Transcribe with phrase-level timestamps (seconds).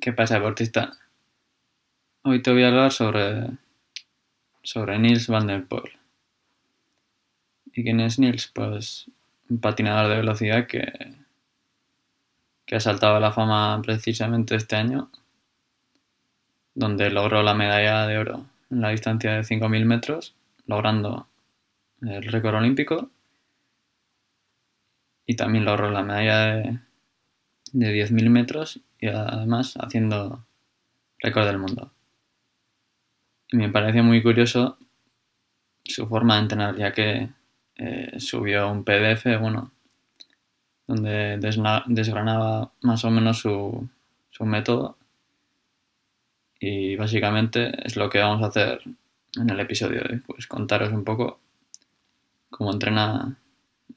[0.00, 0.92] ¿Qué pasa, deportista?
[2.22, 3.50] Hoy te voy a hablar sobre,
[4.62, 5.92] sobre Nils van der Poel.
[7.66, 8.50] ¿Y quién es Nils?
[8.54, 9.10] Pues
[9.50, 10.90] un patinador de velocidad que,
[12.64, 15.10] que ha saltado a la fama precisamente este año,
[16.74, 20.34] donde logró la medalla de oro en la distancia de 5.000 metros,
[20.66, 21.28] logrando
[22.00, 23.10] el récord olímpico,
[25.26, 26.78] y también logró la medalla de,
[27.72, 30.44] de 10.000 metros y además haciendo
[31.18, 31.92] récord del mundo.
[33.48, 34.78] Y me pareció muy curioso
[35.84, 37.30] su forma de entrenar, ya que
[37.76, 39.72] eh, subió un PDF, bueno,
[40.86, 41.38] donde
[41.86, 43.88] desgranaba más o menos su,
[44.30, 44.96] su método.
[46.58, 48.82] Y básicamente es lo que vamos a hacer
[49.36, 51.40] en el episodio de hoy, pues contaros un poco
[52.50, 53.38] cómo entrena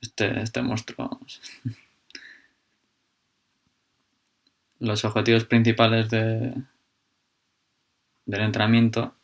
[0.02, 1.20] este, este monstruo.
[4.84, 6.54] los objetivos principales de,
[8.26, 9.16] del entrenamiento,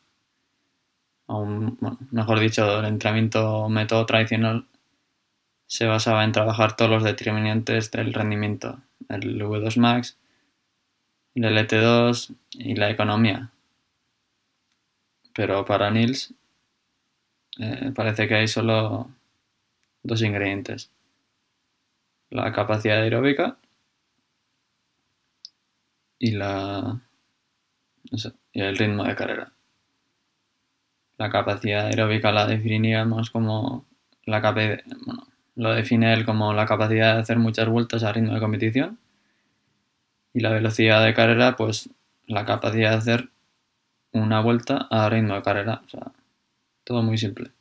[2.11, 4.65] mejor dicho, del entrenamiento método tradicional,
[5.67, 10.17] se basaba en trabajar todos los determinantes del rendimiento, el V2 Max,
[11.35, 13.52] el LT2 y la economía.
[15.33, 16.33] Pero para Nils
[17.59, 19.09] eh, parece que hay solo
[20.03, 20.89] dos ingredientes.
[22.30, 23.57] La capacidad aeróbica
[26.19, 27.01] y la
[28.53, 29.53] el ritmo de carrera.
[31.17, 33.85] La capacidad aeróbica la definiríamos como
[34.25, 38.39] la bueno, lo define él como la capacidad de hacer muchas vueltas a ritmo de
[38.39, 38.99] competición
[40.33, 41.89] y la velocidad de carrera pues
[42.27, 43.29] la capacidad de hacer
[44.11, 46.11] una vuelta a ritmo de carrera, o sea,
[46.83, 47.51] todo muy simple.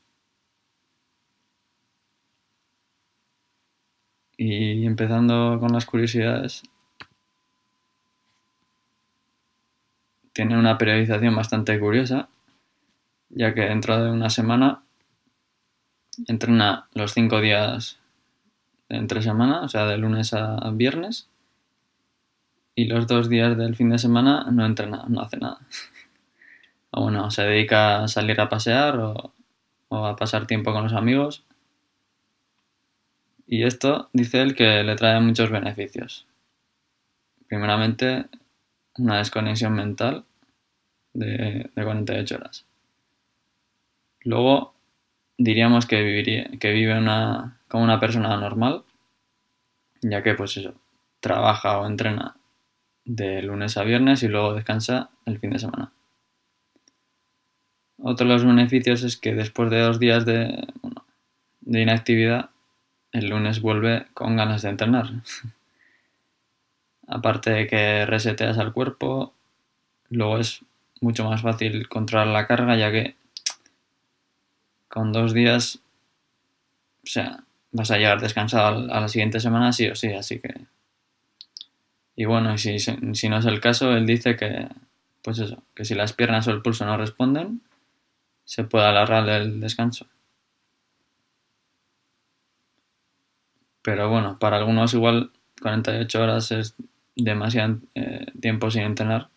[4.38, 6.62] Y empezando con las curiosidades,
[10.32, 12.28] tiene una periodización bastante curiosa,
[13.30, 14.82] ya que dentro de una semana
[16.26, 17.98] entrena los cinco días
[18.88, 21.28] entre semana, o sea, de lunes a viernes,
[22.78, 25.58] y los dos días del fin de semana no entrena, no hace nada.
[26.92, 29.32] o bueno, se dedica a salir a pasear o,
[29.88, 31.44] o a pasar tiempo con los amigos.
[33.48, 36.28] Y esto dice él que le trae muchos beneficios.
[37.48, 38.26] Primeramente,
[38.98, 40.24] una desconexión mental
[41.14, 42.66] de, 48 horas.
[44.22, 44.74] Luego
[45.36, 46.94] diríamos que, vive
[47.68, 48.82] como una persona normal,
[50.02, 50.74] ya que pues eso,
[51.20, 52.36] trabaja o entrena
[53.04, 55.92] de lunes a viernes y luego descansa el fin de semana.
[58.00, 60.68] Otro de los beneficios es que después de dos días de,
[61.60, 62.50] de inactividad,
[63.12, 65.10] el lunes vuelve con ganas de entrenar.
[67.08, 69.32] Aparte de que reseteas al cuerpo,
[70.10, 70.60] luego es
[71.00, 73.16] mucho más fácil controlar la carga, ya que
[74.88, 75.80] con dos días,
[77.02, 80.54] o sea, vas a llegar descansado a la siguiente semana sí o sí, así que...
[82.14, 84.68] Y bueno, si, si no es el caso, él dice que,
[85.22, 87.62] pues eso, que si las piernas o el pulso no responden,
[88.44, 90.06] se puede alargar el descanso.
[93.82, 95.30] Pero bueno, para algunos igual
[95.62, 96.74] 48 horas es
[97.18, 99.28] demasiado eh, tiempo sin entrenar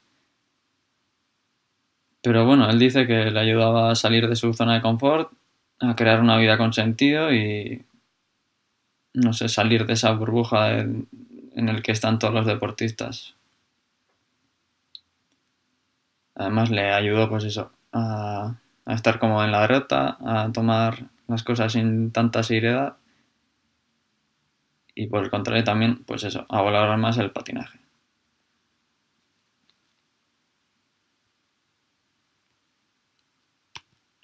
[2.21, 5.31] pero bueno, él dice que le ayudaba a salir de su zona de confort,
[5.79, 7.83] a crear una vida con sentido y,
[9.13, 11.07] no sé, salir de esa burbuja en,
[11.55, 13.35] el que están todos los deportistas.
[16.35, 18.55] Además le ayudó, pues eso, a,
[18.85, 22.97] a estar como en la derrota, a tomar las cosas sin tanta seriedad
[24.95, 27.81] y por el contrario también, pues eso, a valorar más el patinaje.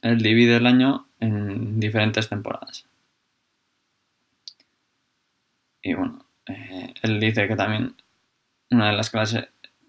[0.02, 2.86] él divide el año en diferentes temporadas.
[5.82, 7.96] Y bueno, eh, él dice que también
[8.72, 9.12] una de, las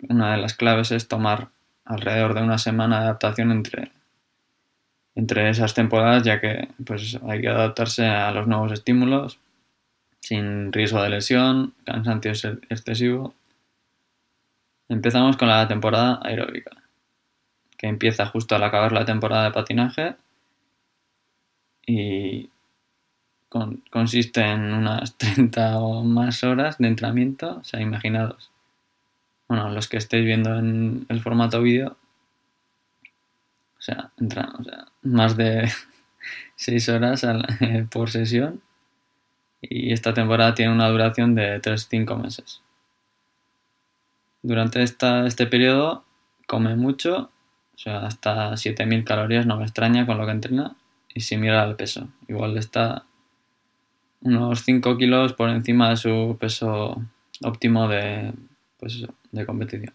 [0.09, 1.49] una de las claves es tomar
[1.85, 3.93] alrededor de una semana de adaptación entre,
[5.15, 9.41] entre esas temporadas, ya que pues, hay que adaptarse a los nuevos estímulos
[10.20, 12.32] sin riesgo de lesión, cansancio
[12.69, 13.35] excesivo.
[14.88, 16.70] Empezamos con la temporada aeróbica
[17.79, 20.17] que empieza justo al acabar la temporada de patinaje
[21.87, 22.50] y
[23.91, 28.50] consiste en unas 30 o más horas de entrenamiento, o sea, imaginados.
[29.49, 31.97] Bueno, los que estéis viendo en el formato vídeo,
[33.79, 34.53] o sea, entran,
[35.03, 35.71] más de
[36.56, 37.26] 6 horas
[37.91, 38.61] por sesión
[39.61, 42.63] y esta temporada tiene una duración de 3-5 meses.
[44.43, 46.05] Durante esta, este periodo
[46.47, 47.31] come mucho,
[47.75, 50.77] o sea, hasta 7000 calorías, no me extraña con lo que entrena,
[51.13, 53.05] y si mira el peso, igual está
[54.21, 57.03] unos 5 kilos por encima de su peso
[57.43, 58.33] óptimo de,
[58.79, 59.95] pues de competición.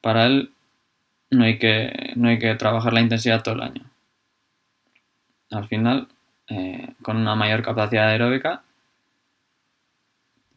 [0.00, 0.52] Para él
[1.30, 3.90] no hay, que, no hay que trabajar la intensidad todo el año.
[5.50, 6.08] Al final,
[6.48, 8.62] eh, con una mayor capacidad aeróbica,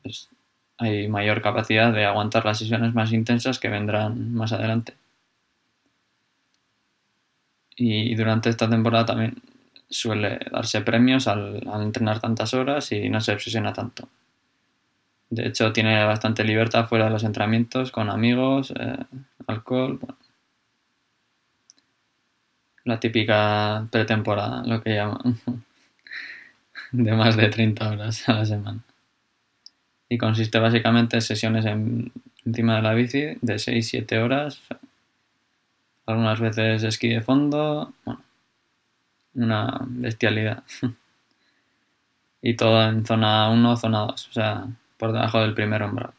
[0.02, 0.30] pues
[0.78, 4.96] hay mayor capacidad de aguantar las sesiones más intensas que vendrán más adelante.
[7.76, 9.42] Y durante esta temporada también
[9.90, 14.10] suele darse premios al, entrenar tantas horas y no se obsesiona tanto.
[15.30, 18.98] De hecho, tiene bastante libertad fuera de los entrenamientos, con amigos, eh,
[19.48, 20.00] alcohol.
[22.86, 25.40] La típica pretemporada, lo que llaman,
[26.92, 28.84] de más de 30 horas a la semana.
[30.10, 31.66] Y consiste básicamente en sesiones
[32.46, 34.62] encima de la bici de 6-7 horas,
[36.06, 38.24] algunas veces esquí de fondo, bueno,
[39.36, 40.64] una bestialidad.
[42.42, 44.68] y todo en zona 1, zona 2, o sea,
[44.98, 46.14] por debajo del primer umbral.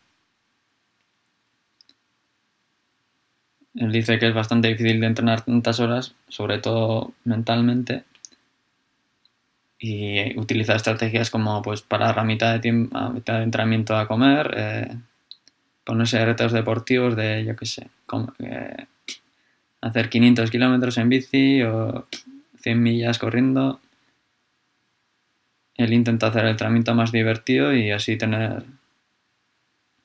[3.75, 8.05] Él dice que es bastante difícil de entrenar tantas horas, sobre todo mentalmente,
[9.79, 14.55] y utiliza estrategias como pues parar a mitad de, tiempo, mitad de entrenamiento a comer,
[14.57, 14.97] eh,
[15.85, 17.89] ponerse retos deportivos de, yo qué sé,
[18.41, 18.87] eh,
[19.81, 22.07] hacer 500 kilómetros en bici o
[22.61, 23.81] 100 millas corriendo.
[25.77, 28.65] Él intenta hacer el entrenamiento más divertido y así tener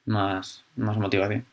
[0.06, 1.46] más, más motivación.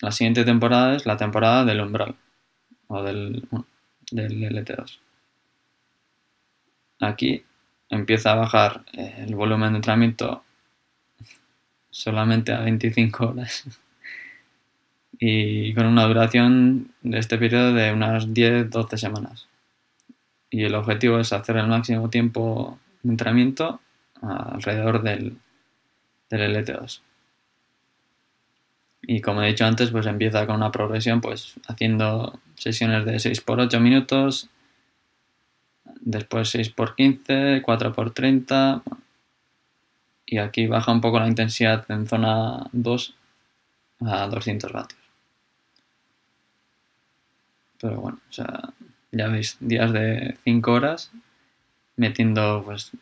[0.00, 2.16] La siguiente temporada es la temporada del umbral
[2.88, 3.48] o del,
[4.10, 4.98] del LT2.
[7.00, 7.44] Aquí
[7.88, 10.42] empieza a bajar el volumen de entrenamiento
[11.90, 13.64] solamente a 25 horas
[15.18, 19.48] y con una duración de este periodo de unas 10-12 semanas.
[20.50, 23.80] Y el objetivo es hacer el máximo tiempo de entrenamiento
[24.22, 25.36] alrededor del,
[26.30, 27.00] del LT2.
[29.02, 33.40] Y como he dicho antes, pues empieza con una progresión, pues haciendo sesiones de 6
[33.40, 34.48] por 8 minutos,
[36.00, 38.82] después 6 por 15, 4 por 30,
[40.26, 43.14] y aquí baja un poco la intensidad en zona 2
[44.00, 45.00] a 200 vatios.
[47.80, 48.70] Pero bueno, o sea,
[49.12, 51.12] ya veis, días de 5 horas
[51.96, 52.92] metiendo pues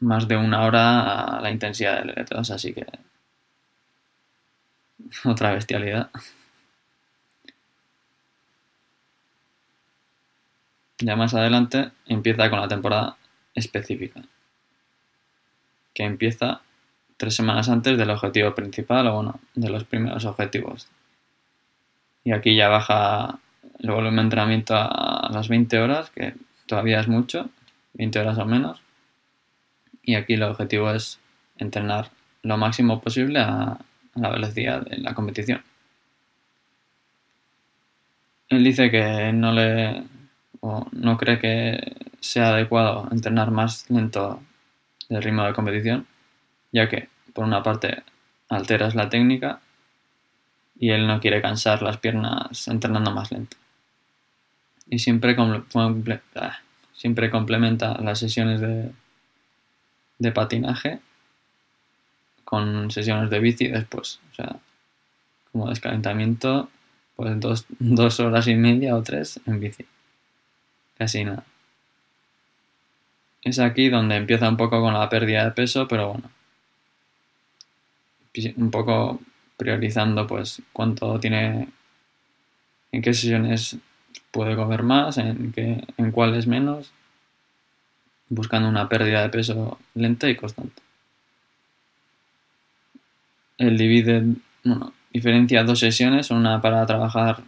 [0.00, 2.86] más de una hora a la intensidad del electrodos, así que
[5.24, 6.10] otra bestialidad.
[10.98, 13.16] Ya más adelante empieza con la temporada
[13.54, 14.22] específica,
[15.94, 16.60] que empieza
[17.16, 20.88] tres semanas antes del objetivo principal o bueno, de los primeros objetivos.
[22.22, 23.38] Y aquí ya baja
[23.78, 26.34] el volumen de entrenamiento a las 20 horas, que
[26.66, 27.48] todavía es mucho,
[27.94, 28.80] 20 horas o menos.
[30.02, 31.18] Y aquí el objetivo es
[31.56, 32.10] entrenar
[32.42, 33.78] lo máximo posible a,
[34.14, 35.62] la velocidad de la competición.
[38.48, 40.02] Él dice que no le
[40.60, 44.42] o no cree que sea adecuado entrenar más lento
[45.08, 46.06] del ritmo de competición,
[46.72, 48.02] ya que por una parte
[48.48, 49.60] alteras la técnica
[50.78, 53.56] y él no quiere cansar las piernas entrenando más lento.
[54.88, 55.36] Y siempre,
[56.34, 56.58] ah,
[56.92, 58.90] siempre complementa las sesiones de,
[60.18, 61.00] de patinaje
[62.50, 64.18] con sesiones de bici después.
[64.32, 64.56] O sea,
[65.52, 66.68] como descalentamiento,
[67.14, 69.86] pues dos, dos horas y media o tres en bici.
[70.98, 71.44] Casi nada.
[73.42, 76.30] Es aquí donde empieza un poco con la pérdida de peso, pero bueno.
[78.56, 79.20] Un poco
[79.56, 81.68] priorizando pues cuánto tiene,
[82.90, 83.76] en qué sesiones
[84.32, 86.90] puede comer más, en, qué, en cuáles menos,
[88.28, 90.89] buscando una pérdida de peso lenta y constante.
[93.60, 94.24] El divide,
[94.64, 97.42] bueno, diferencia dos sesiones, una para trabajar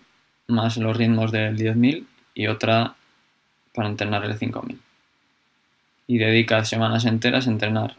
[0.47, 2.95] más los ritmos del 10.000 y otra
[3.75, 4.78] para entrenar el 5.000.
[6.07, 7.97] Y dedica semanas enteras a entrenar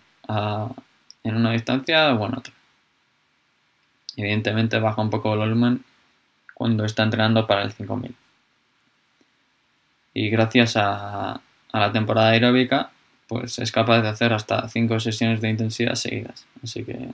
[1.24, 2.54] en una distancia o en otra.
[4.16, 5.84] Evidentemente baja un poco el volumen
[6.54, 8.16] cuando está entrenando para el 5000.
[10.14, 11.42] Y gracias a,
[11.74, 12.92] la temporada aeróbica,
[13.28, 16.46] pues es capaz de hacer hasta 5 sesiones de intensidad seguidas.
[16.64, 17.10] Así que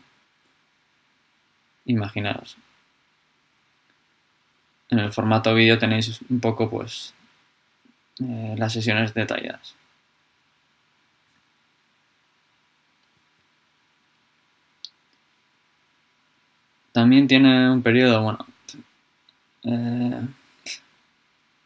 [1.89, 2.57] imaginaros.
[4.89, 7.13] En el formato vídeo tenéis un poco pues
[8.21, 9.75] eh, las sesiones detalladas.
[16.91, 18.45] También tiene un periodo, bueno,
[19.63, 20.27] eh,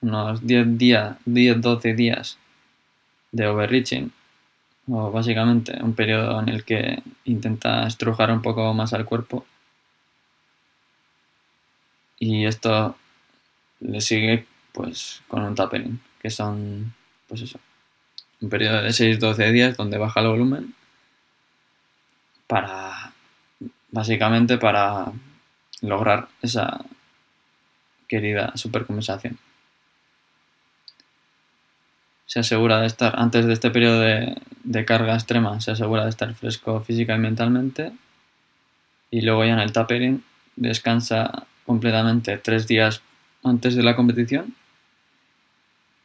[0.02, 2.38] unos 10 días, 10, 12 días
[3.32, 4.12] de overreaching,
[4.90, 9.46] o básicamente un periodo en el que intenta estrujar un poco más al cuerpo
[12.24, 12.96] y esto
[13.82, 16.94] le sigue pues con un tapering, que son
[17.28, 17.60] pues eso,
[18.40, 20.74] un periodo de 6-12 días donde baja el volumen
[22.48, 23.12] para
[23.92, 25.12] básicamente para
[25.82, 26.86] lograr esa
[28.08, 29.38] querida supercompensación.
[32.26, 36.34] Se asegura de estar, antes de este periodo de, carga extrema, se asegura de estar
[36.36, 37.92] fresco física y mentalmente.
[39.12, 40.24] Y luego ya en el tapering
[40.56, 43.02] descansa completamente tres días
[43.44, 44.56] antes de la competición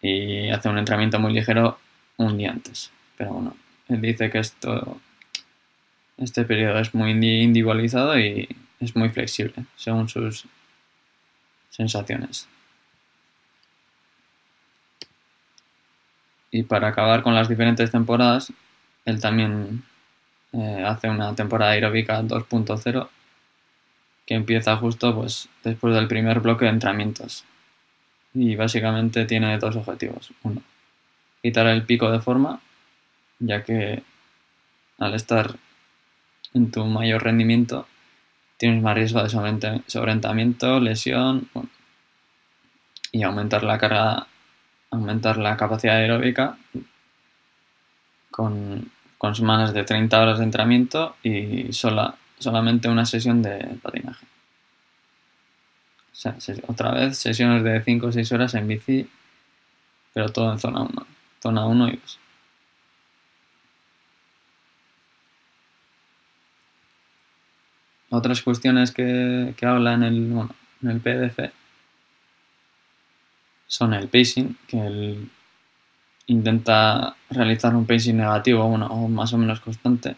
[0.00, 1.78] y hace un entrenamiento muy ligero
[2.16, 2.90] un día antes.
[3.16, 3.56] Pero bueno,
[3.88, 5.00] él dice que esto,
[6.16, 8.48] este periodo es muy individualizado y
[8.80, 10.44] es muy flexible según sus
[11.70, 12.48] sensaciones.
[16.50, 18.52] Y para acabar con las diferentes temporadas,
[19.04, 19.84] él también
[20.52, 23.08] eh, hace una temporada aeróbica 2.0
[24.28, 27.46] que empieza justo pues, después del primer bloque de entrenamientos.
[28.34, 30.32] Y básicamente tiene dos objetivos.
[30.42, 30.60] Uno,
[31.40, 32.60] quitar el pico de forma,
[33.38, 34.02] ya que
[34.98, 35.56] al estar
[36.52, 37.86] en tu mayor rendimiento
[38.58, 39.30] tienes más riesgo de
[39.86, 41.48] sobreentamiento, lesión
[43.10, 44.26] y aumentar la carga,
[44.90, 46.58] aumentar la capacidad aeróbica
[48.30, 54.26] con, con semanas de 30 horas de entrenamiento y sola, solamente una sesión de patinaje.
[56.12, 59.08] O sea, otra vez sesiones de 5 o 6 horas en bici,
[60.12, 61.06] pero todo en zona 1,
[61.40, 62.18] zona 1 y 2.
[68.10, 71.52] Otras cuestiones que, que habla en el, bueno, en el PDF
[73.66, 75.18] son el pacing, que
[76.26, 80.16] intenta realizar un pacing negativo bueno, o más o menos constante.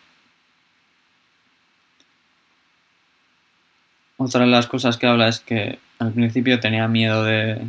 [4.23, 7.67] Otra de las cosas que habla es que al principio tenía miedo de,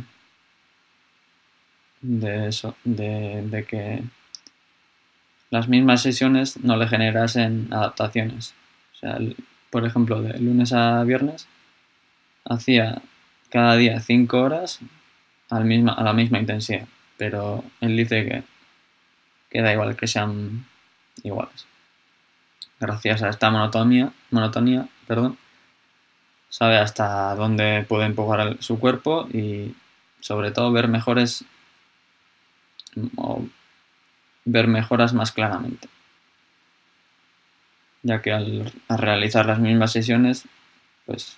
[2.02, 4.02] de eso, de, de que
[5.48, 8.52] las mismas sesiones no le generasen adaptaciones.
[8.92, 9.18] O sea,
[9.70, 11.48] por ejemplo, de lunes a viernes,
[12.44, 13.00] hacía
[13.48, 14.80] cada día 5 horas
[15.48, 18.42] al misma, a la misma intensidad, pero él dice que,
[19.48, 20.66] que da igual que sean
[21.22, 21.64] iguales.
[22.78, 25.38] Gracias a esta monotonía, monotonía perdón,
[26.52, 29.74] sabe hasta dónde puede empujar su cuerpo y
[30.20, 31.46] sobre todo ver mejores
[33.16, 33.46] o
[34.44, 35.88] ver mejoras más claramente
[38.02, 40.46] ya que al, realizar las mismas sesiones,
[41.06, 41.36] pues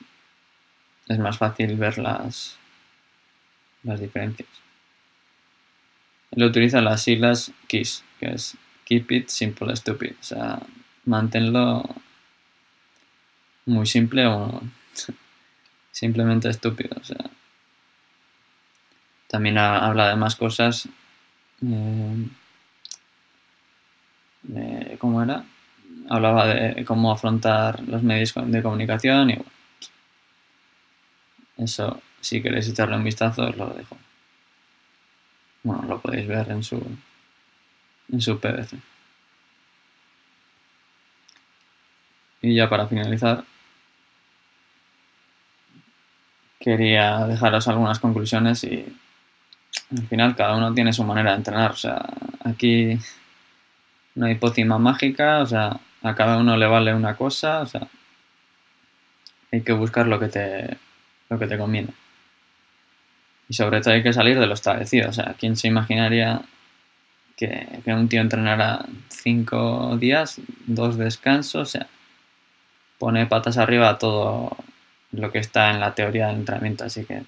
[1.08, 2.56] es más fácil ver las,
[3.82, 4.48] las diferencias.
[6.30, 10.60] Él utiliza las siglas KISS, que es Keep It Simple Stupid, o sea,
[11.04, 11.84] manténlo
[13.66, 14.60] muy simple o
[15.90, 17.30] simplemente estúpido, o sea.
[19.28, 20.88] También habla de más cosas.
[21.62, 22.28] Eh,
[24.98, 25.44] ¿Cómo era?
[26.08, 29.50] hablaba de cómo afrontar los medios de comunicación y bueno,
[31.56, 33.96] eso si queréis echarle un vistazo os lo dejo.
[35.62, 36.76] Bueno, lo podéis ver en su
[38.12, 38.74] en su PDF.
[42.42, 43.44] Y ya para finalizar,
[46.64, 48.86] quería dejaros algunas conclusiones y
[49.90, 51.72] al final cada uno tiene su manera de entrenar.
[51.72, 52.02] O sea,
[52.42, 52.98] aquí
[54.14, 57.86] no hay pócima mágica, o sea, a cada uno le vale una cosa, o sea,
[59.52, 60.78] hay que buscar lo que te,
[61.28, 61.90] lo que te conviene.
[63.46, 66.40] Y sobre todo hay que salir de lo establecido, o sea, ¿quién se imaginaría
[67.36, 71.88] que, un tío entrenara cinco días, dos descansos, o sea,
[72.98, 74.56] pone patas arriba todo
[75.16, 77.22] lo que está en la teoría del entrenamiento, así que,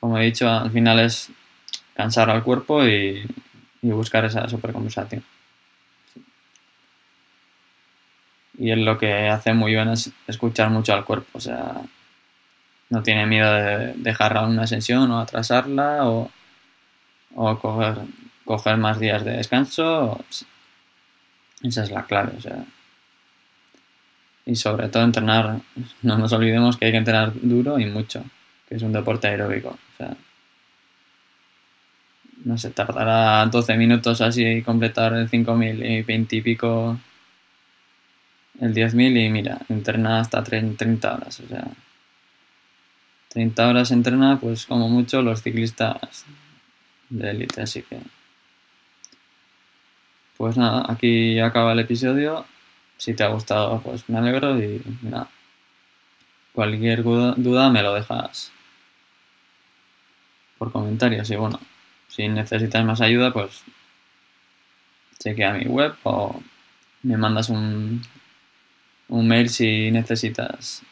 [0.00, 1.30] como he dicho, al final es
[1.94, 3.26] cansar al cuerpo y,
[3.82, 5.24] buscar esa supercompensación.
[8.58, 11.82] Y él lo que hace muy bien es escuchar mucho al cuerpo, o sea,
[12.90, 16.30] no tiene miedo de dejar una sesión o atrasarla o,
[17.34, 17.98] o coger,
[18.44, 20.22] coger más días de descanso.
[21.62, 22.64] Esa es la clave, o sea.
[24.44, 25.60] Y sobre todo entrenar,
[26.02, 28.24] no nos olvidemos que hay que entrenar duro y mucho,
[28.68, 29.68] que es un deporte aeróbico.
[29.68, 30.16] O sea,
[32.44, 36.98] no sé, tardará 12 minutos así completar el 5000 y 20 y pico
[38.60, 41.66] el 10.000 y mira, entrena hasta 30 horas, o sea,
[43.28, 46.26] 30 horas entrena pues como mucho los ciclistas
[47.08, 47.98] de élite, así que...
[50.36, 52.44] Pues nada, aquí acaba el episodio.
[52.96, 55.28] Si te ha gustado, pues me alegro y nada.
[56.52, 58.52] Cualquier duda me lo dejas
[60.58, 61.58] por comentarios y bueno,
[62.08, 63.64] si necesitas más ayuda, pues
[65.18, 66.40] chequea mi web o
[67.02, 68.02] me mandas un,
[69.08, 70.82] un mail si necesitas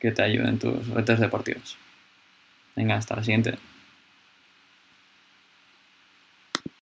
[0.00, 1.76] que te ayuden tus retos deportivos.
[2.74, 3.58] Venga, hasta la siguiente.